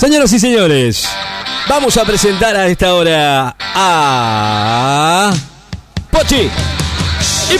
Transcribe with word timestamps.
Señoras 0.00 0.32
y 0.32 0.38
señores, 0.40 1.04
vamos 1.68 1.96
a 1.98 2.04
presentar 2.04 2.56
a 2.56 2.66
esta 2.68 2.94
hora 2.94 3.54
a 3.58 5.30
Pochi 6.10 6.48
y 7.50 7.56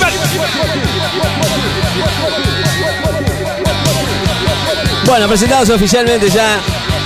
Bueno, 5.06 5.26
presentados 5.28 5.68
oficialmente 5.70 6.30
ya 6.30 6.60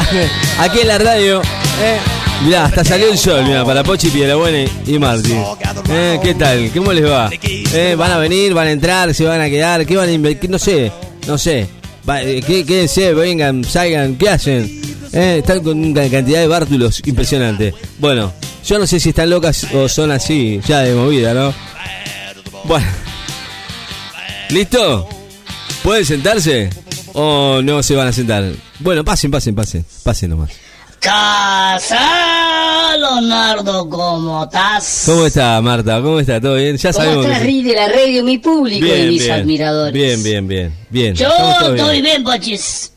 aquí 0.59 0.81
en 0.81 0.89
la 0.89 0.99
radio. 0.99 1.41
Eh. 1.43 1.99
Mirá, 2.45 2.67
hasta 2.67 2.85
salió 2.85 3.11
el 3.11 3.17
sol, 3.17 3.45
mirá, 3.45 3.65
para 3.65 3.83
Pochi, 3.83 4.09
Piedrabuena 4.11 4.71
y 4.87 4.99
Martín. 4.99 5.43
Eh, 5.89 6.19
¿Qué 6.23 6.35
tal? 6.35 6.71
¿Cómo 6.75 6.93
les 6.93 7.09
va? 7.09 7.31
Eh, 7.43 7.95
¿Van 7.97 8.11
a 8.11 8.19
venir? 8.19 8.53
¿Van 8.53 8.67
a 8.67 8.71
entrar? 8.73 9.15
¿Se 9.15 9.25
van 9.25 9.41
a 9.41 9.49
quedar? 9.49 9.87
¿Qué 9.87 9.97
van 9.97 10.09
a 10.09 10.13
invertir? 10.13 10.51
No 10.51 10.59
sé, 10.59 10.93
no 11.27 11.39
sé. 11.39 11.67
Va, 12.09 12.23
eh, 12.23 12.43
qué- 12.47 12.65
Quédense, 12.67 13.15
vengan, 13.15 13.65
salgan, 13.65 14.17
¿qué 14.17 14.29
hacen? 14.29 14.94
Eh, 15.15 15.39
están 15.39 15.63
con 15.63 15.79
una 15.83 16.09
cantidad 16.11 16.41
de 16.41 16.49
bártulos 16.49 17.01
impresionante. 17.07 17.73
Bueno, 18.01 18.33
yo 18.67 18.79
no 18.81 18.87
sé 18.87 18.99
si 18.99 19.11
están 19.11 19.31
locas 19.31 19.65
o 19.73 19.89
son 19.89 20.11
así, 20.11 20.61
ya 20.67 20.81
de 20.81 20.93
movida, 20.95 21.33
¿no? 21.33 21.55
Bueno. 22.65 22.87
¿Listo? 24.51 25.09
¿Pueden 25.85 26.05
sentarse? 26.05 26.69
¿O 27.13 27.61
no 27.63 27.81
se 27.83 27.95
van 27.95 28.09
a 28.09 28.13
sentar? 28.13 28.45
Bueno, 28.81 29.05
pasen, 29.05 29.31
pasen, 29.31 29.55
pasen. 29.55 29.85
Pasen 30.03 30.31
nomás. 30.31 30.51
Casa, 30.99 32.01
Leonardo, 32.99 33.89
¿cómo 33.89 34.45
estás? 34.45 35.03
¿Cómo 35.07 35.27
está, 35.27 35.61
Marta? 35.61 36.01
¿Cómo 36.01 36.19
está? 36.19 36.41
¿Todo 36.41 36.57
bien? 36.57 36.77
Ya 36.77 36.93
¿Cómo 36.93 37.05
sabemos. 37.05 37.39
Ri, 37.41 37.63
de 37.63 37.75
la 37.75 37.89
radio, 37.89 38.25
mi 38.25 38.39
público 38.39 38.85
y 38.87 38.91
Bien, 38.91 39.09
mis 39.11 39.23
bien. 39.23 39.33
admiradores? 39.33 39.93
Bien, 39.93 40.23
bien, 40.23 40.49
bien. 40.49 40.75
bien. 40.91 41.15
Yo 41.15 41.29
estoy 41.69 42.03
bien, 42.03 42.25
Pochis. 42.25 42.94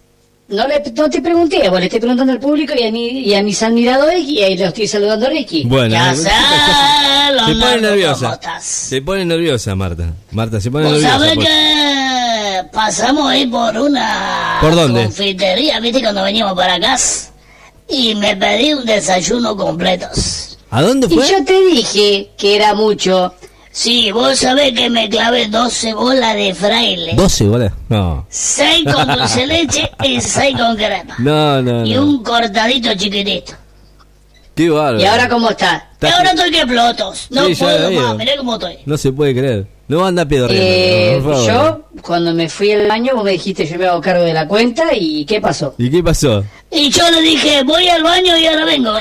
No, 0.50 0.66
le, 0.66 0.82
no 0.96 1.10
te 1.10 1.22
pregunté, 1.22 1.68
vos 1.70 1.78
le 1.80 1.88
estoy 1.88 2.00
preguntando 2.00 2.32
al 2.32 2.40
público 2.40 2.74
y 2.78 2.84
a, 2.88 2.92
mi- 2.92 3.20
y 3.20 3.34
a 3.36 3.44
mis 3.44 3.62
admiradores 3.62 4.24
y 4.24 4.42
ahí 4.42 4.58
lo 4.58 4.68
estoy 4.68 4.88
saludando 4.88 5.26
a 5.26 5.30
Ricky. 5.30 5.66
Bueno, 5.66 5.94
¿Qué 5.96 6.12
eh, 6.12 6.16
Se 6.26 6.32
pone 6.32 7.32
Leonardo, 7.34 7.60
¿Cómo 7.60 7.82
nerviosa. 7.82 8.40
Se 8.62 9.02
pone 9.02 9.26
nerviosa, 9.26 9.76
Marta. 9.76 10.14
Marta, 10.32 10.62
se 10.62 10.72
pone 10.72 10.86
Vos 10.86 10.94
nerviosa. 10.94 11.18
sabés 11.20 11.34
pues. 11.36 11.48
que 11.48 12.64
pasamos 12.72 13.30
ahí 13.30 13.46
por 13.48 13.78
una 13.78 14.58
¿Por 14.62 14.74
dónde? 14.76 15.04
confitería, 15.04 15.80
viste, 15.82 16.02
cuando 16.02 16.24
veníamos 16.24 16.56
para 16.56 16.76
acá. 16.76 16.98
Y 17.90 18.16
me 18.16 18.36
pedí 18.38 18.74
un 18.74 18.86
desayuno 18.86 19.56
completo. 19.58 20.08
¿A 20.70 20.82
dónde 20.82 21.08
Y 21.08 21.16
fue? 21.16 21.28
yo 21.30 21.44
te 21.44 21.60
dije 21.68 22.32
que 22.38 22.56
era 22.56 22.74
mucho. 22.74 23.34
Sí, 23.72 24.12
vos 24.12 24.38
sabés 24.40 24.74
que 24.74 24.90
me 24.90 25.08
clavé 25.10 25.48
12 25.48 25.94
bolas 25.94 26.36
de 26.36 26.54
fraile. 26.56 27.14
12, 27.16 27.44
bolas. 27.46 27.74
No. 27.90 28.26
6 28.30 28.86
con 28.92 29.08
dulce 29.08 29.46
leche 29.46 29.92
y 30.04 30.20
6 30.20 30.58
con 30.58 30.76
crema. 30.76 31.16
No, 31.20 31.62
no, 31.62 31.86
Y 31.86 31.94
no. 31.94 32.04
un 32.06 32.24
cortadito 32.24 32.94
chiquitito. 32.96 33.54
Qué 34.56 34.70
bárbaro. 34.72 35.00
¿Y 35.00 35.06
ahora 35.06 35.30
cómo 35.30 35.52
está? 35.52 35.90
Está 35.94 36.10
y 36.10 36.12
ahora 36.12 36.32
estoy 36.32 36.50
que 36.52 36.58
explotos. 36.62 37.28
No 37.30 37.46
Sí, 37.46 37.56
puedo 37.56 37.92
más, 37.92 38.16
mirá 38.18 38.38
cómo 38.38 38.56
estoy. 38.56 38.78
No 38.86 38.98
se 38.98 39.12
puede 39.12 39.36
creer. 39.36 39.68
No 39.88 40.04
anda 40.06 40.26
pedorreando. 40.26 40.66
Eh, 40.68 41.22
favor. 41.24 41.48
yo, 41.48 42.02
cuando 42.02 42.34
me 42.34 42.50
fui 42.50 42.72
al 42.72 42.88
baño, 42.88 43.14
vos 43.14 43.24
me 43.24 43.32
dijiste 43.32 43.66
yo 43.68 43.78
me 43.78 43.86
hago 43.86 44.02
cargo 44.02 44.24
de 44.24 44.34
la 44.34 44.48
cuenta 44.48 44.86
y 44.96 45.24
¿qué 45.26 45.40
pasó? 45.40 45.76
¿Y 45.78 45.90
qué 45.92 46.02
pasó? 46.04 46.44
Y 46.72 46.90
yo 46.90 47.10
le 47.12 47.22
dije, 47.22 47.62
voy 47.64 47.88
al 47.88 48.02
baño 48.04 48.36
y 48.36 48.48
ahora 48.48 48.66
vengo. 48.66 48.94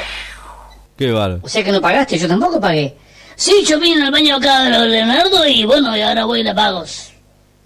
Qué 0.99 1.11
bárbaro. 1.11 1.41
O 1.43 1.49
sea 1.49 1.65
que 1.65 1.73
no 1.73 1.81
pagaste, 1.81 2.19
yo 2.19 2.29
tampoco 2.29 2.61
pagué. 2.61 2.95
Sí, 3.37 3.65
yo 3.69 3.79
vine 3.79 4.03
al 4.05 4.11
baño 4.11 4.37
acá 4.37 4.63
de 4.63 4.71
los 4.71 4.87
Leonardo 4.89 5.47
y 5.47 5.65
bueno, 5.65 5.95
y 5.97 6.01
ahora 6.01 6.25
voy 6.25 6.41
y 6.41 6.43
le 6.45 6.55
pago. 6.55 6.85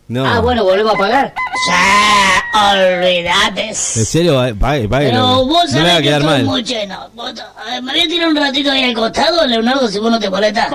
No. 0.09 0.27
Ah, 0.27 0.41
bueno, 0.41 0.65
volvemos 0.65 0.93
a 0.95 0.99
pagar. 0.99 1.33
Ya, 1.69 2.73
olvidate. 2.73 3.69
¿En 3.69 3.75
serio? 3.77 4.35
Va- 4.35 4.53
Pague, 4.59 4.89
pague. 4.89 5.07
Pero 5.07 5.19
no, 5.19 5.45
vos 5.47 5.71
no 5.71 5.79
me 5.79 5.85
va 5.85 5.89
sabés 5.91 5.93
a 5.93 5.97
que 5.99 6.03
quedar 6.03 6.25
mal. 6.25 6.45
muy 6.45 6.65
lleno. 6.65 7.09
Me 7.15 7.93
voy 7.93 8.01
a 8.01 8.09
tirar 8.09 8.29
un 8.29 8.37
ratito 8.37 8.73
ahí 8.73 8.83
al 8.83 8.95
costado, 8.95 9.47
Leonardo, 9.47 9.87
si 9.87 10.01
vos 10.01 10.11
no 10.11 10.19
te 10.19 10.29
molestas. 10.29 10.69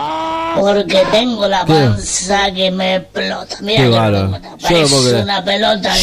Porque 0.57 1.03
tengo 1.11 1.45
la 1.49 1.65
¿Qué? 1.65 1.73
panza 1.73 2.49
que 2.53 2.71
me 2.71 2.95
explota. 2.95 3.57
Mira 3.59 3.83
Qué 3.83 3.89
que 3.91 3.99
me 3.99 3.99
Yo 3.99 4.27
no 4.29 4.39
parece 4.59 5.15
una 5.21 5.43
pelota 5.43 5.93
de 5.93 5.99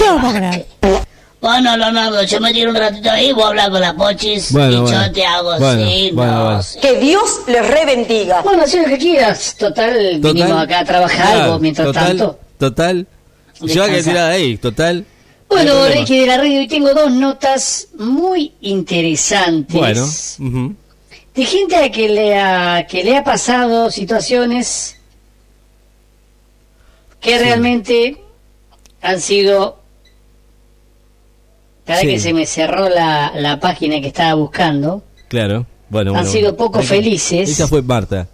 Yo 1.42 1.48
no. 1.48 1.54
Bueno, 1.54 1.76
Leonardo, 1.76 2.22
yo 2.22 2.40
me 2.40 2.52
tiro 2.52 2.70
un 2.70 2.76
ratito 2.76 3.10
ahí, 3.10 3.32
vos 3.32 3.46
hablas 3.46 3.68
con 3.70 3.80
la 3.80 3.94
pochis 3.94 4.52
Bueno, 4.52 4.72
y 4.72 4.76
bueno. 4.80 5.06
yo 5.06 5.12
te 5.12 5.24
hago 5.26 5.58
Bueno, 5.58 5.82
así, 5.82 6.10
bueno, 6.12 6.32
no, 6.34 6.44
bueno. 6.44 6.62
sí. 6.62 6.78
Que 6.80 7.00
Dios 7.00 7.40
les 7.48 7.66
rebendiga. 7.68 8.40
Bueno, 8.42 8.62
haz 8.62 8.74
lo 8.74 8.84
que 8.84 8.98
quieras. 8.98 9.56
Total, 9.58 10.20
Total. 10.20 10.20
vinimos 10.34 10.62
acá 10.62 10.78
a 10.80 10.84
trabajar 10.84 11.34
Claro, 11.34 11.52
vos 11.52 11.60
mientras 11.60 11.86
total, 11.88 12.06
tanto. 12.06 12.38
Total. 12.58 13.06
Yo 13.60 13.66
que 13.66 13.90
Descansa. 13.92 14.10
tirar 14.10 14.30
ahí, 14.30 14.56
total. 14.56 15.04
Bueno, 15.48 15.74
No. 15.74 15.86
Ricky 15.88 16.20
de 16.20 16.26
la 16.26 16.36
radio, 16.38 16.60
hoy 16.60 16.68
tengo 16.68 16.94
dos 16.94 17.10
notas 17.12 17.88
muy 17.98 18.52
interesantes. 18.60 19.76
Bueno. 20.38 20.74
De 21.34 21.44
gente 21.44 21.76
a 21.76 21.90
que 21.90 22.08
le 22.08 22.38
ha, 22.38 22.86
que 22.86 23.02
le 23.04 23.16
ha 23.16 23.24
pasado 23.24 23.90
situaciones 23.90 24.96
que 27.20 27.38
realmente 27.38 28.22
han 29.00 29.20
sido... 29.20 29.81
Para 31.86 32.00
Sí. 32.00 32.06
que 32.06 32.18
se 32.20 32.32
me 32.32 32.46
cerró 32.46 32.88
la, 32.88 33.32
la 33.34 33.58
página 33.58 34.00
que 34.00 34.06
estaba 34.08 34.34
buscando. 34.34 35.02
Claro. 35.28 35.66
Bueno, 35.88 36.10
Han 36.12 36.16
bueno, 36.18 36.30
sido 36.30 36.52
bueno. 36.52 36.56
poco 36.56 36.82
felices. 36.82 37.48
Esa 37.50 37.66
fue 37.68 37.82
Marta. 37.82 38.26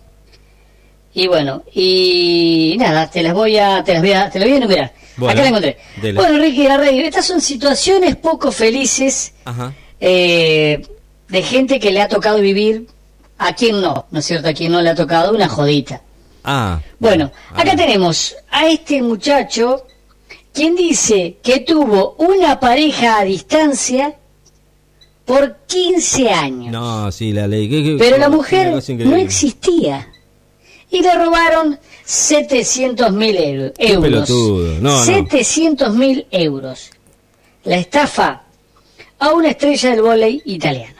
Y 1.14 1.26
bueno, 1.26 1.62
y 1.75 2.76
nada, 2.78 3.10
te 3.10 3.22
las 3.22 3.32
voy 3.34 3.56
a, 3.58 3.82
te 3.82 3.94
las 3.94 4.03
voy 4.03 4.12
a, 4.12 4.31
te 4.31 4.38
las 4.38 4.47
voy 4.47 4.54
a 4.54 4.58
enumerar. 4.58 4.92
Bueno, 5.16 5.32
Acá 5.32 5.42
la 5.42 5.48
encontré. 5.48 5.78
dele. 6.00 6.20
Bueno, 6.20 6.38
la 6.38 6.76
radio, 6.76 7.03
estas 7.04 7.26
son 7.26 7.41
situaciones 7.41 8.14
poco 8.16 8.53
felices 8.53 9.32
Ajá. 9.44 9.72
eh, 9.98 10.87
de 11.28 11.42
gente 11.42 11.81
que 11.81 11.91
le 11.91 12.00
ha 12.03 12.08
tocado 12.08 12.38
vivir, 12.41 12.87
a 13.38 13.53
quien 13.54 13.81
no, 13.81 14.06
¿no 14.12 14.19
es 14.20 14.26
cierto? 14.26 14.48
A 14.48 14.53
quien 14.53 14.70
no 14.70 14.81
le 14.81 14.91
ha 14.91 14.94
tocado 14.94 15.32
una 15.34 15.48
jodita. 15.48 16.03
Ah. 16.44 16.81
Bueno, 17.00 17.32
acá 17.53 17.72
Ah. 17.72 17.76
tenemos 17.76 18.37
a 18.50 18.69
este 18.69 19.03
muchacho 19.03 19.87
quien 20.58 20.74
dice 20.74 21.36
que 21.42 21.60
tuvo 21.60 22.14
una 22.19 22.58
pareja 22.58 23.19
a 23.20 23.24
distancia 23.24 24.14
por 25.24 25.56
15 25.66 26.30
años. 26.30 26.72
No, 26.72 27.12
sí, 27.12 27.32
la 27.32 27.46
ley. 27.46 27.69
¿Qué- 27.69 27.82
qué- 27.82 27.96
Pero 27.98 28.19
la 28.19 28.28
mujer 28.28 28.72
no 29.04 29.16
existía. 29.16 30.08
Y 30.91 31.02
le 31.02 31.14
robaron 31.14 31.78
700 32.04 33.12
mil 33.12 33.36
euros. 33.36 33.72
Qué 33.78 33.98
pelotudo. 33.98 34.74
No, 34.80 34.91
no. 34.98 35.04
700 35.04 35.94
mil 35.94 36.26
euros. 36.30 36.90
La 37.64 37.76
estafa 37.76 38.42
a 39.19 39.32
una 39.32 39.50
estrella 39.50 39.90
del 39.90 40.02
vóley 40.02 40.42
italiano. 40.46 40.94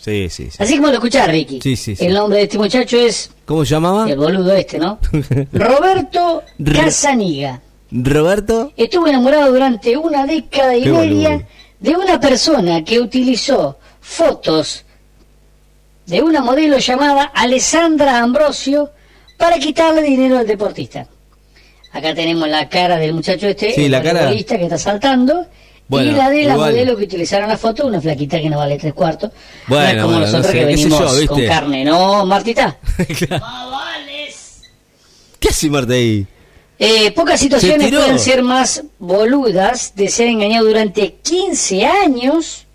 Sí, 0.00 0.28
sí, 0.30 0.48
sí. 0.50 0.56
Así 0.62 0.76
como 0.76 0.88
lo 0.88 0.94
escuchás, 0.94 1.28
Ricky. 1.28 1.60
Sí, 1.60 1.76
sí, 1.76 1.94
sí. 1.94 2.06
El 2.06 2.14
nombre 2.14 2.38
de 2.38 2.44
este 2.44 2.56
muchacho 2.56 2.96
es 2.96 3.30
¿Cómo 3.44 3.64
se 3.66 3.72
llamaba? 3.74 4.08
el 4.10 4.16
boludo 4.16 4.54
este, 4.54 4.78
¿no? 4.78 4.98
Roberto 5.52 6.42
Ro- 6.58 6.72
Casaniga. 6.80 7.60
Roberto. 7.90 8.72
Estuvo 8.76 9.06
enamorado 9.06 9.52
durante 9.52 9.96
una 9.96 10.26
década 10.26 10.76
y 10.76 10.82
Qué 10.82 10.90
media 10.92 11.30
boludo. 11.30 11.46
de 11.80 11.96
una 11.96 12.20
persona 12.20 12.84
que 12.84 13.00
utilizó 13.00 13.78
fotos 14.00 14.84
de 16.06 16.22
una 16.22 16.40
modelo 16.42 16.78
llamada 16.78 17.24
Alessandra 17.34 18.18
Ambrosio 18.20 18.90
para 19.36 19.58
quitarle 19.58 20.02
dinero 20.02 20.38
al 20.38 20.46
deportista. 20.46 21.06
Acá 21.92 22.14
tenemos 22.14 22.48
la 22.48 22.68
cara 22.68 22.96
del 22.98 23.14
muchacho 23.14 23.46
este, 23.46 23.72
Sí, 23.72 23.84
el 23.86 23.92
la 23.92 24.02
cara- 24.02 24.28
que 24.30 24.36
está 24.38 24.78
saltando. 24.78 25.46
Bueno, 25.88 26.10
y 26.10 26.14
la 26.14 26.28
de 26.28 26.44
la 26.44 26.52
igual. 26.52 26.70
modelo 26.72 26.96
que 26.98 27.04
utilizaron 27.04 27.48
la 27.48 27.56
foto, 27.56 27.86
una 27.86 27.98
flaquita 27.98 28.38
que 28.38 28.50
no 28.50 28.58
vale 28.58 28.76
tres 28.76 28.92
cuartos. 28.92 29.30
no 29.30 29.74
Bueno, 29.76 29.88
es 29.88 29.94
como 30.02 30.06
bueno, 30.08 30.20
nosotros 30.20 30.44
no 30.46 30.52
sé, 30.52 30.58
que 30.58 30.64
venimos 30.66 31.20
yo, 31.20 31.26
con 31.28 31.46
carne, 31.46 31.84
¿no, 31.84 32.26
Martita? 32.26 32.76
Claro. 33.26 33.46
No. 33.46 33.78
¿Qué 35.40 35.48
hace 35.48 35.70
Marta 35.70 35.94
ahí? 35.94 36.26
Eh, 36.78 37.10
pocas 37.10 37.40
situaciones 37.40 37.90
pueden 37.90 38.18
ser 38.20 38.42
más 38.42 38.84
boludas 38.98 39.94
de 39.96 40.08
ser 40.08 40.28
engañado 40.28 40.66
durante 40.66 41.14
15 41.14 41.84
años. 41.84 42.66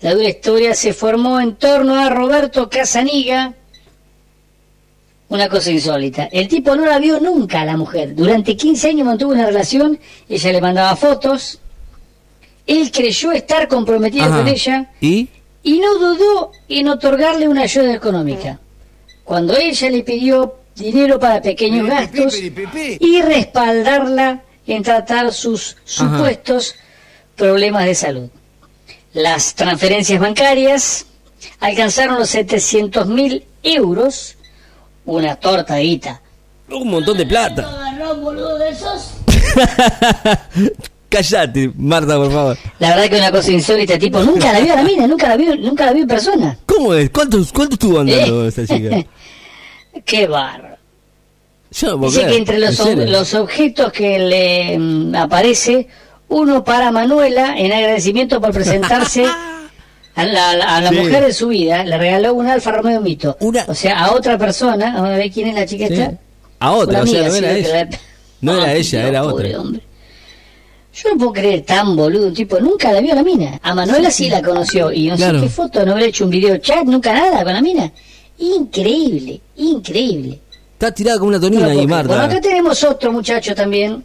La 0.00 0.14
dura 0.14 0.28
historia 0.28 0.74
se 0.74 0.92
formó 0.92 1.40
en 1.40 1.56
torno 1.56 1.96
a 1.96 2.08
Roberto 2.08 2.70
Casaniga. 2.70 3.54
Una 5.28 5.48
cosa 5.48 5.70
insólita. 5.70 6.28
El 6.30 6.48
tipo 6.48 6.74
no 6.76 6.86
la 6.86 6.98
vio 6.98 7.20
nunca 7.20 7.60
a 7.62 7.64
la 7.64 7.76
mujer. 7.76 8.14
Durante 8.14 8.56
15 8.56 8.88
años 8.88 9.06
mantuvo 9.06 9.32
una 9.32 9.46
relación. 9.46 9.98
Ella 10.28 10.52
le 10.52 10.60
mandaba 10.60 10.96
fotos. 10.96 11.58
Él 12.66 12.90
creyó 12.92 13.32
estar 13.32 13.66
comprometido 13.66 14.24
Ajá. 14.26 14.38
con 14.38 14.48
ella 14.48 14.90
¿Y? 15.00 15.28
y 15.64 15.80
no 15.80 15.98
dudó 15.98 16.52
en 16.68 16.88
otorgarle 16.88 17.48
una 17.48 17.62
ayuda 17.62 17.92
económica. 17.92 18.60
Cuando 19.24 19.56
ella 19.56 19.90
le 19.90 20.02
pidió 20.04 20.59
dinero 20.80 21.18
para 21.20 21.40
pequeños 21.40 21.86
gastos 21.86 22.34
y 22.36 23.22
respaldarla 23.22 24.42
en 24.66 24.82
tratar 24.82 25.32
sus 25.32 25.76
supuestos 25.84 26.74
problemas 27.36 27.84
de 27.84 27.94
salud. 27.94 28.28
Las 29.12 29.54
transferencias 29.54 30.20
bancarias 30.20 31.06
alcanzaron 31.60 32.18
los 32.18 32.30
700 32.30 33.06
mil 33.06 33.44
euros, 33.62 34.36
una 35.04 35.36
tortadita. 35.36 36.20
Un 36.70 36.88
montón 36.88 37.16
de 37.18 37.26
plata. 37.26 37.62
agarró, 37.62 38.16
boludo, 38.16 38.58
de 38.58 38.68
esos? 38.68 39.14
Callate, 41.08 41.72
Marta, 41.76 42.14
por 42.16 42.30
favor. 42.32 42.58
La 42.78 42.90
verdad 42.90 43.08
que 43.10 43.16
una 43.18 43.32
cosa 43.32 43.50
insólita, 43.50 43.98
tipo, 43.98 44.20
nunca 44.22 44.52
la 44.52 44.60
vio 44.60 44.72
a 44.74 44.76
la 44.76 44.82
mina, 44.84 45.06
nunca 45.08 45.28
la 45.28 45.36
vio, 45.36 45.56
nunca 45.56 45.86
la 45.86 45.92
vio 45.92 46.02
en 46.02 46.08
persona. 46.08 46.56
¿Cómo 46.66 46.94
es? 46.94 47.10
¿Cuánto, 47.10 47.38
cuánto 47.52 47.74
estuvo 47.74 47.98
andando 47.98 48.44
Eh. 48.44 48.48
esa 48.48 48.64
chica? 48.64 49.04
Qué 50.04 50.28
barro. 50.28 50.69
Yo 51.72 51.96
Dice 51.98 52.26
que 52.26 52.36
entre 52.36 52.58
los, 52.58 52.78
los 53.08 53.34
objetos 53.34 53.92
que 53.92 54.18
le 54.18 54.76
mm, 54.78 55.14
aparece, 55.14 55.86
uno 56.28 56.64
para 56.64 56.90
Manuela 56.90 57.54
en 57.56 57.72
agradecimiento 57.72 58.40
por 58.40 58.52
presentarse 58.52 59.24
a 60.14 60.24
la, 60.24 60.50
a 60.50 60.80
la- 60.80 60.88
Sí. 60.90 60.96
mujer 60.96 61.24
de 61.24 61.32
su 61.32 61.48
vida, 61.48 61.84
le 61.84 61.96
regaló 61.96 62.34
un 62.34 62.48
Alfa 62.48 62.72
Romeo 62.72 63.00
Mito. 63.00 63.36
Una- 63.40 63.64
O 63.68 63.74
sea, 63.74 64.00
a 64.04 64.12
otra 64.12 64.36
persona, 64.36 64.96
a 64.98 65.02
ver 65.16 65.30
quién 65.30 65.48
es 65.48 65.54
la 65.54 65.66
chica 65.66 65.86
Sí. 65.86 65.94
esta. 65.94 66.14
A 66.58 66.72
otra, 66.72 67.02
o 67.02 67.06
sea, 67.06 67.28
no 67.28 67.34
era 67.36 67.52
ella. 67.52 67.84
la- 67.84 67.98
No 68.40 68.56
era 68.56 68.72
ella, 68.74 69.06
era 69.08 69.22
otra. 69.24 69.48
Yo 69.48 71.08
no 71.12 71.18
puedo 71.18 71.32
creer 71.32 71.62
tan 71.62 71.94
boludo, 71.94 72.26
un 72.26 72.34
tipo, 72.34 72.58
nunca 72.58 72.90
la 72.90 73.00
vio 73.00 73.12
a 73.12 73.16
la 73.16 73.22
mina. 73.22 73.60
A 73.62 73.74
Manuela 73.74 74.10
sí 74.10 74.28
la 74.28 74.42
conoció 74.42 74.90
y 74.90 75.06
no 75.08 75.16
Claro. 75.16 75.38
sé 75.38 75.44
qué 75.44 75.50
foto, 75.50 75.86
no 75.86 75.92
habrá 75.92 76.04
hecho 76.04 76.24
un 76.24 76.30
video 76.30 76.56
chat, 76.58 76.84
nunca 76.84 77.12
nada 77.14 77.44
con 77.44 77.52
la 77.52 77.60
mina. 77.62 77.92
Increíble, 78.38 79.40
increíble. 79.56 80.40
Está 80.80 80.94
tirada 80.94 81.18
como 81.18 81.28
una 81.28 81.38
tonina 81.38 81.66
ahí, 81.66 81.72
creer. 81.72 81.88
Bueno, 81.88 82.08
Marta. 82.08 82.24
acá 82.24 82.40
tenemos 82.40 82.82
otro 82.84 83.12
muchacho 83.12 83.54
también 83.54 84.02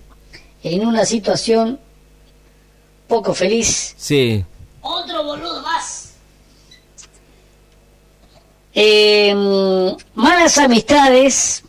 en 0.61 0.85
una 0.85 1.05
situación 1.05 1.79
poco 3.07 3.33
feliz. 3.33 3.95
Sí. 3.95 4.43
Otro 4.81 5.23
boludo 5.23 5.61
más. 5.61 6.15
Eh, 8.73 9.33
malas 10.15 10.57
amistades 10.57 11.63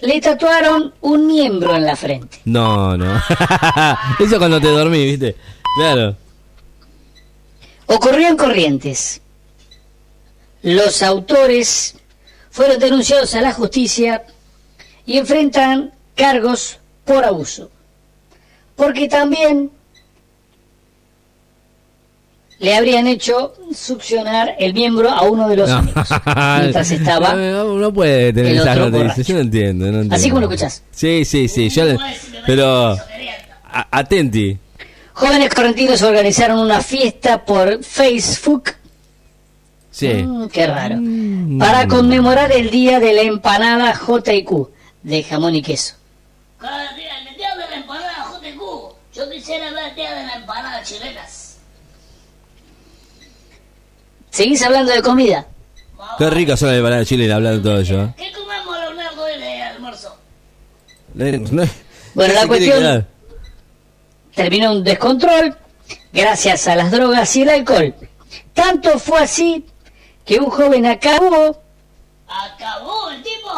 le 0.00 0.18
tatuaron 0.22 0.94
un 1.02 1.26
miembro 1.26 1.76
en 1.76 1.84
la 1.84 1.94
frente. 1.94 2.40
No, 2.46 2.96
no. 2.96 3.22
Eso 4.18 4.38
cuando 4.38 4.58
te 4.58 4.68
dormí, 4.68 5.04
¿viste? 5.04 5.36
Claro. 5.76 6.16
Ocurrió 7.84 8.28
en 8.28 8.38
Corrientes. 8.38 9.20
Los 10.62 11.02
autores 11.02 11.99
fueron 12.50 12.78
denunciados 12.78 13.34
a 13.34 13.40
la 13.40 13.52
justicia 13.52 14.22
y 15.06 15.18
enfrentan 15.18 15.92
cargos 16.14 16.78
por 17.04 17.24
abuso. 17.24 17.70
Porque 18.76 19.08
también 19.08 19.70
le 22.58 22.74
habrían 22.76 23.06
hecho 23.06 23.54
succionar 23.74 24.54
el 24.58 24.74
miembro 24.74 25.08
a 25.10 25.22
uno 25.22 25.48
de 25.48 25.56
los 25.56 25.68
No. 25.70 25.76
amigos 25.78 26.08
mientras 26.60 26.90
estaba. 26.90 27.34
No, 27.34 27.92
puede 27.92 28.32
tener 28.32 28.56
esas 28.56 28.76
noticias. 28.76 29.26
Yo 29.26 29.34
no 29.34 29.40
entiendo, 29.40 29.84
no 29.86 29.92
entiendo. 29.92 30.14
Así 30.14 30.28
como 30.28 30.40
lo 30.42 30.46
escuchás. 30.48 30.82
Sí, 30.90 31.24
sí, 31.24 31.48
sí. 31.48 31.68
Yo 31.70 31.84
pero. 32.46 32.96
atenti. 33.90 34.58
Jóvenes 35.14 35.54
correntinos 35.54 36.00
organizaron 36.02 36.58
una 36.58 36.80
fiesta 36.80 37.44
por 37.44 37.82
Facebook. 37.82 38.70
Sí. 39.90 40.08
Mm, 40.22 40.48
qué 40.48 40.66
raro. 40.66 40.96
Para 41.58 41.86
conmemorar 41.88 42.52
el 42.52 42.70
día 42.70 43.00
de 43.00 43.12
la 43.12 43.22
empanada 43.22 43.92
JQ 43.92 44.68
de 45.02 45.22
jamón 45.24 45.54
y 45.56 45.62
queso. 45.62 45.94
Cada 46.58 46.92
día, 46.94 47.10
el 47.28 47.36
día 47.36 47.54
de 47.56 47.68
la 47.70 47.76
empanada 47.76 48.26
JQ. 48.30 48.94
Yo 49.14 49.30
quisiera 49.30 49.70
ver 49.72 49.88
el 49.90 49.94
día 49.96 50.14
de 50.14 50.26
la 50.26 50.34
empanada 50.34 50.82
chilenas. 50.82 51.56
¿Seguís 54.30 54.62
hablando 54.62 54.92
de 54.92 55.02
comida? 55.02 55.46
Qué 56.18 56.30
ricas 56.30 56.58
son 56.60 56.68
las 56.68 56.78
empanadas 56.78 57.02
de 57.02 57.06
Chile 57.06 57.32
hablando 57.32 57.58
de 57.58 57.64
todo 57.64 57.80
eso. 57.80 58.02
¿eh? 58.02 58.14
¿Qué 58.16 58.32
comemos 58.32 58.78
Leonardo 58.78 59.22
hoy 59.24 59.38
de 59.40 59.62
almuerzo? 59.62 60.16
No- 61.14 61.24
Bueno, 62.14 62.32
¿qué 62.34 62.40
la 62.40 62.46
cuestión-? 62.46 63.06
Terminó 64.34 64.72
un 64.72 64.84
descontrol 64.84 65.56
gracias 66.12 66.68
a 66.68 66.76
las 66.76 66.90
drogas 66.90 67.34
y 67.36 67.42
el 67.42 67.50
alcohol. 67.50 67.94
Tanto 68.54 68.98
fue 68.98 69.18
así 69.20 69.66
que 70.30 70.38
un 70.38 70.48
joven 70.48 70.86
acabó... 70.86 71.60
¿Acabó 72.28 73.10
el 73.10 73.20
tipo? 73.20 73.50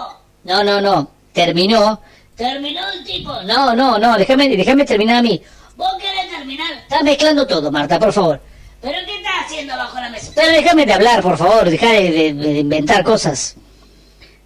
No, 0.45 0.65
no, 0.65 0.81
no. 0.81 1.11
Terminó... 1.35 2.01
¿Terminó 2.35 2.81
el 2.93 3.05
tipo? 3.05 3.31
No, 3.43 3.75
no, 3.75 3.99
no. 3.99 4.17
Déjame, 4.17 4.49
déjame 4.49 4.87
terminar 4.87 5.17
a 5.17 5.23
mí. 5.23 5.39
¿Vos 5.77 5.93
querés 6.01 6.31
terminar? 6.31 6.73
Estás 6.73 7.03
mezclando 7.03 7.47
todo, 7.47 7.71
Marta, 7.71 7.99
por 7.99 8.11
favor. 8.11 8.41
¿Pero 8.81 8.97
qué 9.05 9.17
estás 9.19 9.33
haciendo 9.45 9.77
bajo 9.77 10.01
la 10.01 10.09
mesa? 10.09 10.33
Pero 10.35 10.49
déjame 10.51 10.87
de 10.87 10.95
hablar, 10.95 11.21
por 11.21 11.37
favor. 11.37 11.69
Deja 11.69 11.93
de, 11.93 12.11
de- 12.11 12.33
de 12.33 12.59
inventar 12.61 13.05
cosas. 13.05 13.55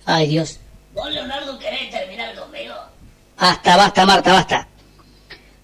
Ay, 0.04 0.26
Dios. 0.26 0.58
¿Vos, 0.94 1.08
Leonardo, 1.12 1.56
querés 1.60 1.88
terminar 1.92 2.34
conmigo? 2.34 2.74
Basta, 3.38 3.76
basta, 3.76 4.04
Marta, 4.04 4.32
basta. 4.32 4.68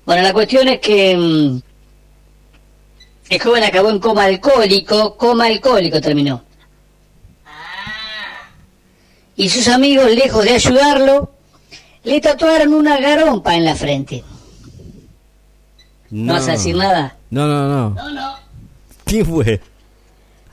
Bueno, 0.06 0.22
la 0.22 0.32
cuestión 0.32 0.68
es 0.68 0.78
que 0.78 1.16
mm, 1.16 1.60
el 3.30 3.42
joven 3.42 3.64
acabó 3.64 3.90
en 3.90 3.98
coma 3.98 4.24
alcohólico, 4.26 5.16
coma 5.16 5.46
alcohólico 5.46 6.00
terminó. 6.00 6.44
Y 9.36 9.48
sus 9.48 9.68
amigos, 9.68 10.10
lejos 10.10 10.44
de 10.44 10.52
ayudarlo, 10.52 11.32
le 12.04 12.20
tatuaron 12.20 12.74
una 12.74 12.98
garompa 13.00 13.54
en 13.54 13.64
la 13.64 13.74
frente. 13.74 14.22
No, 16.10 16.34
vas 16.34 16.48
a 16.48 16.52
decir 16.52 16.76
nada. 16.76 17.16
No, 17.30 17.46
no, 17.46 17.68
no. 17.68 17.90
no, 17.90 18.10
no. 18.10 18.34
¿Quién 19.04 19.24
fue? 19.26 19.60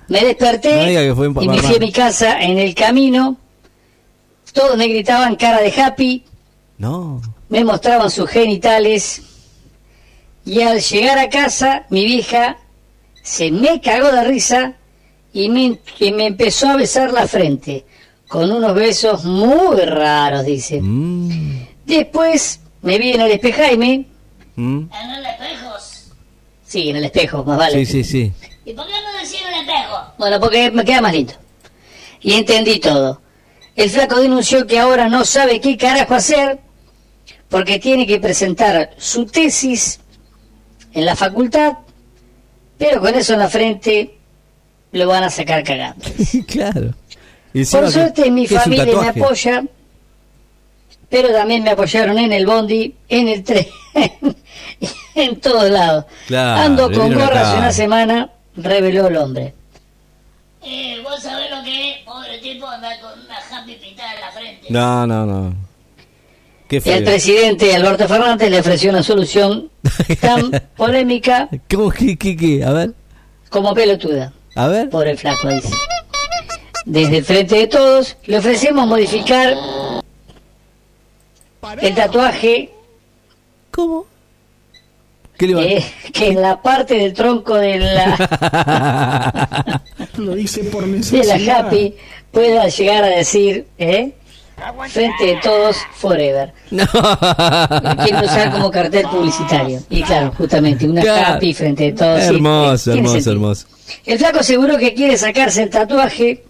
Me 0.07 0.23
desperté 0.23 0.75
No 0.77 0.85
diga 0.85 1.01
que 1.03 1.15
fue 1.15 1.27
un 1.27 1.43
y 1.43 1.47
me 1.47 1.61
fui 1.61 1.75
a 1.75 1.79
mi 1.79 1.91
casa 1.91 2.41
en 2.41 2.57
el 2.57 2.73
camino. 2.73 3.37
Todos 4.53 4.77
me 4.77 4.87
gritaban 4.87 5.35
cara 5.35 5.61
de 5.61 5.71
happy, 5.81 6.23
No. 6.77 7.21
me 7.49 7.63
mostraban 7.63 8.09
sus 8.09 8.29
genitales. 8.29 9.21
Y 10.45 10.61
al 10.61 10.79
llegar 10.79 11.19
a 11.19 11.29
casa, 11.29 11.85
mi 11.89 12.05
vieja 12.05 12.57
se 13.21 13.51
me 13.51 13.81
cagó 13.81 14.11
de 14.11 14.23
risa 14.23 14.73
y 15.33 15.49
me, 15.49 15.79
y 15.99 16.11
me 16.11 16.25
empezó 16.27 16.69
a 16.69 16.77
besar 16.77 17.11
la 17.13 17.27
frente, 17.27 17.85
con 18.29 18.49
unos 18.51 18.73
besos 18.75 19.25
muy 19.25 19.81
raros, 19.81 20.45
dice. 20.45 20.79
Mm, 20.81 21.65
Después 21.83 22.61
me 22.83 22.99
vi 22.99 23.13
en 23.13 23.21
el 23.21 23.31
espejaime, 23.31 24.05
mm. 24.55 24.77
En 24.77 25.11
el 25.11 25.25
espejos. 25.25 26.11
sí, 26.63 26.89
en 26.89 26.97
el 26.97 27.05
espejo, 27.05 27.43
más 27.43 27.57
vale. 27.57 27.85
Sí, 27.85 27.85
sí, 27.85 28.03
sí. 28.03 28.31
¿Y 28.63 28.73
por 28.73 28.85
qué 28.85 28.93
no 28.93 29.19
decir 29.19 29.39
en 29.41 29.53
el 29.55 29.61
espejo? 29.61 30.13
Bueno, 30.19 30.39
porque 30.39 30.69
me 30.69 30.85
queda 30.85 31.01
más 31.01 31.11
lindo. 31.11 31.33
Y 32.21 32.33
entendí 32.33 32.79
todo. 32.79 33.19
El 33.75 33.89
flaco 33.89 34.19
denunció 34.19 34.67
que 34.67 34.77
ahora 34.77 35.09
no 35.09 35.25
sabe 35.25 35.59
qué 35.59 35.75
carajo 35.75 36.13
hacer 36.13 36.59
porque 37.49 37.79
tiene 37.79 38.05
que 38.05 38.19
presentar 38.19 38.91
su 38.97 39.25
tesis 39.25 39.99
en 40.93 41.05
la 41.05 41.15
facultad, 41.15 41.73
pero 42.77 43.01
con 43.01 43.15
eso 43.15 43.33
en 43.33 43.39
la 43.39 43.49
frente 43.49 44.19
lo 44.91 45.07
van 45.07 45.23
a 45.23 45.31
sacar 45.31 45.63
cagando. 45.63 46.05
claro. 46.47 46.93
Por 47.71 47.91
suerte 47.91 48.29
mi 48.31 48.45
que 48.47 48.55
familia 48.59 48.85
me 49.01 49.07
apoya, 49.09 49.63
pero 51.09 51.29
también 51.31 51.63
me 51.63 51.71
apoyaron 51.71 52.17
en 52.19 52.31
el 52.31 52.45
bondi, 52.45 52.95
en 53.09 53.27
el 53.27 53.43
tren, 53.43 53.67
en 55.15 55.39
todos 55.39 55.69
lados. 55.69 56.05
Claro, 56.27 56.61
Ando 56.61 56.83
con 56.83 56.91
vieron 57.09 57.17
la 57.17 57.25
gorra 57.25 57.41
hace 57.41 57.49
cara. 57.49 57.59
una 57.59 57.71
semana, 57.71 58.29
reveló 58.55 59.07
el 59.07 59.17
hombre. 59.17 59.53
Eh, 60.61 60.99
vos 61.03 61.21
sabés 61.23 61.49
lo 61.49 61.63
que 61.63 61.91
es, 61.91 61.97
pobre 62.05 62.37
tipo, 62.39 62.67
andar 62.67 62.99
con 62.99 63.11
una 63.19 63.37
happy 63.37 63.75
pintada 63.75 64.13
en 64.13 64.21
la 64.21 64.31
frente. 64.31 64.67
No, 64.69 65.07
no, 65.07 65.25
no. 65.25 65.53
Qué 66.67 66.75
El 66.77 66.81
feo. 66.83 67.03
presidente 67.03 67.75
Alberto 67.75 68.07
Fernández 68.07 68.51
le 68.51 68.59
ofreció 68.59 68.91
una 68.91 69.01
solución 69.01 69.71
tan 70.21 70.51
polémica 70.77 71.49
¿Cómo 71.67 71.89
que, 71.89 72.15
qué, 72.15 72.37
qué? 72.37 72.63
A 72.63 72.71
ver, 72.73 72.91
como 73.49 73.73
pelotuda. 73.73 74.33
a 74.53 74.67
ver. 74.67 74.87
Pobre 74.91 75.17
flaco, 75.17 75.47
dice. 75.47 75.69
Desde 76.85 77.17
el 77.17 77.25
frente 77.25 77.55
de 77.57 77.67
todos, 77.67 78.15
le 78.25 78.37
ofrecemos 78.37 78.87
modificar 78.87 79.53
el 81.81 81.95
tatuaje 81.95 82.69
¿Cómo? 83.71 84.05
¿Qué 85.37 85.47
le 85.47 85.55
va 85.55 85.63
eh, 85.63 85.85
que 86.13 86.27
en 86.29 86.41
la 86.41 86.61
parte 86.61 86.95
del 86.95 87.13
tronco 87.13 87.55
de 87.55 87.79
la, 87.79 89.81
Lo 90.17 90.37
hice 90.37 90.63
por 90.65 90.83
de 90.85 90.97
necesidad. 90.97 91.39
la 91.39 91.59
Happy 91.59 91.95
pueda 92.31 92.67
llegar 92.67 93.03
a 93.03 93.07
decir, 93.07 93.67
¿eh? 93.77 94.11
Frente 94.89 95.25
de 95.25 95.35
todos, 95.37 95.77
forever. 95.93 96.51
No. 96.69 96.83
Lo 96.83 97.95
quieren 98.03 98.25
usar 98.25 98.51
como 98.51 98.69
cartel 98.69 99.07
publicitario. 99.07 99.79
Y 99.89 100.03
claro, 100.03 100.33
justamente, 100.37 100.85
una 100.85 101.01
Claro. 101.01 101.35
Happy 101.35 101.53
frente 101.53 101.85
de 101.85 101.91
todos. 101.93 102.21
hermoso, 102.23 102.91
hermoso, 102.91 103.31
hermoso. 103.31 103.67
El 104.05 104.19
flaco 104.19 104.39
aseguró 104.39 104.77
que 104.77 104.93
quiere 104.93 105.17
sacarse 105.17 105.63
el 105.63 105.69
tatuaje 105.69 106.43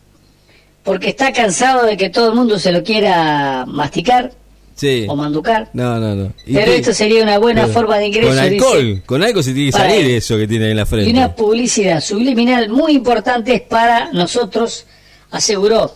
porque 0.84 1.10
está 1.10 1.32
cansado 1.34 1.86
de 1.86 1.98
que 1.98 2.10
todo 2.10 2.30
el 2.30 2.36
mundo 2.36 2.58
se 2.60 2.72
lo 2.72 2.84
quiera 2.84 3.66
masticar 3.68 4.32
Sí. 4.76 5.06
o 5.10 5.16
manducar. 5.16 5.70
No, 5.74 6.00
no, 6.00 6.16
no. 6.16 6.34
¿Y 6.46 6.54
Pero 6.54 6.72
qué? 6.72 6.78
esto 6.78 6.94
sería 6.94 7.22
una 7.22 7.38
buena 7.38 7.64
Pero- 7.64 7.74
forma 7.74 7.98
de 7.98 8.08
ingreso, 8.08 8.30
Con 8.30 8.40
alcohol, 8.40 8.86
dice. 8.88 9.02
con 9.06 9.24
algo 9.24 9.44
se 9.44 9.54
tiene 9.54 9.72
que 9.72 9.78
salir 9.78 10.06
él. 10.06 10.12
eso 10.12 10.38
que 10.38 10.48
tiene 10.48 10.66
ahí 10.66 10.72
en 10.72 10.78
la 10.78 10.84
Y 10.84 10.86
frente. 10.86 11.12
una 11.12 11.36
publicidad 11.36 12.00
subliminal 12.02 12.70
muy 12.70 12.94
importante 12.94 13.66
para 13.70 14.12
nosotros, 14.14 14.86
aseguró 15.32 15.94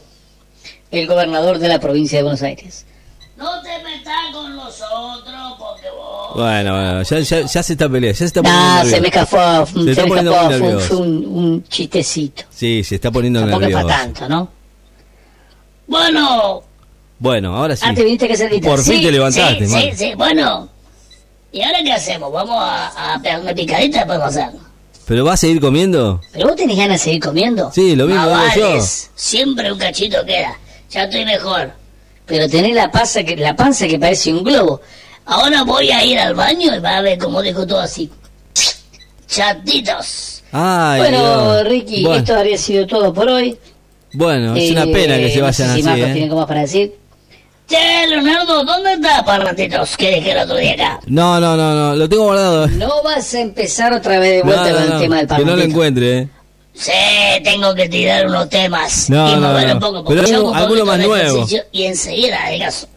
el 0.92 1.08
gobernador 1.08 1.60
de 1.60 1.68
la 1.70 1.80
provincia 1.80 2.18
de 2.20 2.24
Buenos 2.24 2.42
Aires. 2.44 2.86
No 3.38 3.62
te 3.62 3.70
metas 3.84 4.14
con 4.34 4.56
los 4.56 4.80
otros 4.82 5.54
porque 5.58 5.90
vos 5.90 6.36
Bueno, 6.36 6.74
bueno, 6.76 7.04
ya, 7.04 7.20
ya, 7.20 7.42
ya 7.46 7.64
se 7.64 7.74
está 7.74 7.88
peleando, 7.90 8.12
ya 8.14 8.18
se 8.18 8.26
está 8.26 8.42
poniendo 8.44 8.66
No, 8.68 8.80
se 8.84 8.84
nervioso. 8.86 9.02
me 9.02 9.08
escapó, 9.08 9.66
Se 9.66 9.72
se, 9.74 9.80
me 9.80 9.92
está 9.92 10.06
poniendo 10.06 10.32
escapó, 10.32 10.50
fue, 10.50 10.60
nervioso. 10.60 10.88
fue 10.88 10.98
un, 10.98 11.26
un 11.26 11.64
chistecito. 11.70 12.44
Sí, 12.50 12.84
se 12.84 12.96
está 12.96 13.12
poniendo 13.12 13.40
Tampoco 13.40 13.64
es 13.64 13.70
nervioso. 13.70 13.88
para 13.88 14.00
tanto, 14.04 14.30
¿no? 14.30 14.50
Bueno, 15.94 16.64
Bueno, 17.20 17.56
ahora 17.56 17.76
sí. 17.76 17.84
Ah, 17.86 17.94
te 17.94 18.04
viniste 18.04 18.28
que 18.28 18.36
saliste. 18.36 18.68
Por 18.68 18.84
fin 18.84 19.02
te 19.02 19.12
levantaste, 19.12 19.68
sí, 19.68 19.72
man. 19.72 19.82
sí, 19.82 19.92
sí, 19.96 20.14
bueno. 20.16 20.68
¿Y 21.52 21.62
ahora 21.62 21.84
qué 21.84 21.94
hacemos? 21.94 22.32
¿Vamos 22.32 22.56
a, 22.60 23.14
a 23.14 23.22
pegar 23.22 23.42
una 23.42 23.54
picadita? 23.54 24.06
Podemos 24.08 24.28
hacer. 24.30 24.50
¿Pero 25.06 25.24
vas 25.24 25.36
a 25.36 25.38
seguir 25.38 25.62
comiendo? 25.62 26.20
¿Pero 26.32 26.48
vos 26.48 26.56
tenés 26.56 26.78
ganas 26.78 27.00
de 27.00 27.04
seguir 27.04 27.22
comiendo? 27.22 27.72
Sí, 27.72 27.96
lo 27.96 28.08
mismo 28.08 28.26
digo 28.26 28.42
yo. 28.56 28.82
Siempre 29.14 29.72
un 29.72 29.78
cachito 29.78 30.26
queda. 30.26 30.58
Ya 30.90 31.04
estoy 31.04 31.26
mejor. 31.26 31.72
Pero 32.26 32.50
tenés 32.50 32.74
la, 32.74 32.90
panza 32.90 33.24
que, 33.24 33.36
la 33.36 33.56
panza 33.56 33.88
que 33.88 34.00
parece 34.00 34.34
un 34.34 34.44
globo. 34.44 34.82
Ahora 35.26 35.62
voy 35.64 35.92
a 35.92 36.04
ir 36.04 36.18
al 36.18 36.34
baño 36.34 36.76
y 36.76 36.80
va 36.80 36.98
a 36.98 37.02
ver 37.02 37.20
cómo 37.20 37.42
dejo 37.44 37.68
todo 37.68 37.82
así. 37.82 38.10
Chatitos. 39.28 40.44
Ay, 40.52 41.00
bueno, 41.02 41.20
Dios. 41.54 41.68
Ricky, 41.68 42.04
Bueno, 42.04 42.20
esto 42.20 42.36
habría 42.36 42.58
sido 42.58 42.88
todo 42.88 43.14
por 43.14 43.30
hoy. 43.30 43.58
Bueno, 44.14 44.56
es 44.56 44.72
una 44.72 44.84
Eh, 44.84 44.88
pena 44.94 45.18
que 45.18 45.30
se 45.32 45.38
no 45.40 45.44
vayan 45.46 45.54
sé 45.54 45.64
si 45.66 45.72
así, 45.72 45.84
Marcos 45.84 46.08
¿eh? 46.10 46.14
tiene 46.14 46.36
más 46.36 46.46
para 46.48 46.62
decir. 46.62 46.94
Che, 47.68 48.08
Leonardo, 48.08 48.64
¿dónde 48.66 48.94
está 48.94 49.24
para 49.24 49.46
ratitos 49.46 49.96
que 49.98 50.12
dejé 50.12 50.32
el 50.32 50.38
otro 50.40 50.58
día 50.58 50.74
acá? 50.74 51.00
No, 51.08 51.40
no, 51.40 51.56
no, 51.56 51.74
no, 51.74 51.96
lo 51.96 52.10
tengo 52.10 52.24
guardado. 52.26 52.68
No 52.68 53.02
vas 53.04 53.34
a 53.34 53.40
empezar 53.40 53.94
otra 53.94 54.20
vez 54.20 54.32
de 54.32 54.38
No, 54.40 54.46
vuelta 54.46 54.70
no, 54.70 54.76
con 54.78 54.88
no, 54.90 54.94
el 54.96 55.02
tema 55.02 55.16
del 55.18 55.28
que 55.28 55.46
no 55.46 55.56
lo 55.56 55.62
encuentre, 55.64 56.18
¿eh? 56.20 56.28
Sí, 56.76 56.92
tengo 57.44 57.74
que 57.76 57.88
tirar 57.88 58.26
unos 58.28 58.50
temas 58.50 59.10
No, 59.10 59.30
y 59.32 59.36
no, 59.40 59.62
no. 59.62 59.74
un 59.74 59.80
poco. 59.80 60.04
porque 60.04 60.22
Pero 60.22 60.28
yo 60.32 60.38
algo- 60.38 60.56
alguno 60.56 60.86
más 60.86 61.00
nuevo. 61.00 61.48
Y 61.72 61.84
enseguida, 61.84 62.50
de 62.50 62.60
caso. 62.60 62.88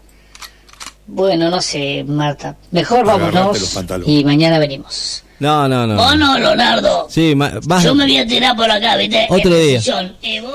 Bueno, 1.06 1.50
no 1.50 1.60
sé, 1.62 2.02
Marta. 2.04 2.56
Mejor 2.72 3.08
Agárrate 3.08 3.60
los 3.60 3.74
vámonos 3.74 4.08
y 4.08 4.24
mañana 4.24 4.58
venimos. 4.58 5.22
No, 5.38 5.68
no, 5.68 5.86
no. 5.86 5.96
Vos 5.96 6.16
no, 6.16 6.38
Leonardo. 6.38 7.06
Sí, 7.10 7.34
ma- 7.34 7.52
vas- 7.64 7.82
Yo 7.84 7.94
me 7.94 8.04
voy 8.04 8.18
a 8.18 8.26
tirar 8.26 8.56
por 8.56 8.70
acá, 8.70 8.96
¿viste? 8.96 9.26
Otro 9.30 9.54
En 9.54 9.66
día. 9.66 9.80
sillón. 9.80 10.16
Y 10.22 10.40
vos 10.40 10.52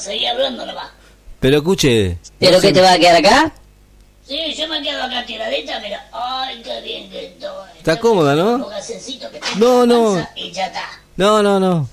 seguís 0.00 0.28
hablando 0.28 0.64
nomás. 0.66 0.86
pero 1.40 1.56
escuche. 1.58 2.18
¿Pero 2.38 2.60
qué 2.60 2.72
te 2.72 2.80
va 2.80 2.92
a 2.92 2.98
quedar 2.98 3.16
acá? 3.16 3.52
Sí, 4.26 4.38
yo 4.56 4.68
me 4.68 4.80
quedo 4.80 5.02
acá 5.02 5.26
tiradita, 5.26 5.80
mira. 5.80 6.06
Ay, 6.12 6.62
qué 6.62 6.80
bien 6.82 7.10
que 7.10 7.26
estoy. 7.26 7.48
Está 7.78 7.98
cómoda, 7.98 8.34
¿no? 8.36 8.58
No, 8.58 9.82
en 9.82 9.88
la 9.88 9.94
no. 9.94 10.04
panza 10.14 10.30
Y 10.36 10.52
ya 10.52 10.66
está. 10.66 10.84
No, 11.16 11.42
no, 11.42 11.58
no. 11.58 11.88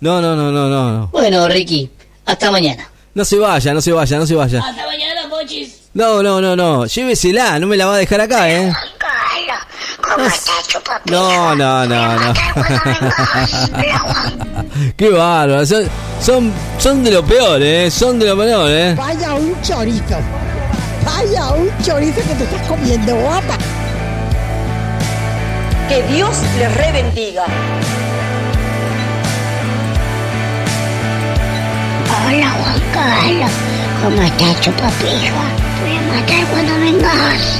No, 0.00 0.20
no, 0.20 0.34
no, 0.34 0.50
no, 0.50 0.68
no, 0.68 0.90
no. 0.92 1.06
Bueno, 1.12 1.46
Ricky, 1.48 1.88
hasta 2.26 2.50
mañana. 2.50 2.88
No 3.14 3.24
se 3.24 3.38
vaya, 3.38 3.72
no 3.72 3.80
se 3.80 3.92
vaya, 3.92 4.18
no 4.18 4.26
se 4.26 4.34
vaya. 4.34 4.58
Hasta 4.60 4.84
mañana, 4.86 5.28
pochis. 5.30 5.82
No, 5.94 6.22
no, 6.22 6.40
no, 6.40 6.56
no. 6.56 6.86
Llévesela, 6.86 7.58
no 7.60 7.66
me 7.68 7.76
la 7.76 7.86
va 7.86 7.94
a 7.94 7.98
dejar 7.98 8.20
acá, 8.22 8.50
¿eh? 8.50 8.72
No, 11.06 11.54
no, 11.54 11.86
no, 11.86 12.18
no. 12.18 12.32
Qué 14.96 15.10
bárbaro. 15.10 15.66
Son, 15.66 15.84
son, 16.20 16.52
son 16.78 17.04
de 17.04 17.10
lo 17.10 17.24
peor, 17.24 17.60
¿eh? 17.62 17.90
Son 17.90 18.18
de 18.18 18.26
lo 18.26 18.36
peor, 18.36 18.70
¿eh? 18.70 18.94
Vaya 18.94 19.34
un 19.34 19.60
chorizo. 19.62 20.18
Vaya 21.04 21.52
un 21.52 21.70
chorizo 21.82 22.16
que 22.16 22.34
te 22.34 22.44
estás 22.44 22.66
comiendo, 22.68 23.14
guapa. 23.16 23.56
Que 25.88 26.02
Dios 26.14 26.36
les 26.58 26.74
rebendiga. 26.74 27.44
Hola, 32.26 32.50
Juan 32.50 32.80
Carlos. 32.94 33.50
¿Cómo 34.02 34.22
estás, 34.22 34.60
chupapi? 34.60 35.04
Te 35.04 35.10
voy 35.10 35.96
a 35.96 36.20
matar 36.20 36.46
cuando 36.50 36.74
vengas. 36.78 37.58